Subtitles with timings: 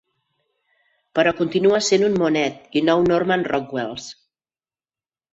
[1.17, 4.07] Però continua sent un Monet i nou Norman Rockwells.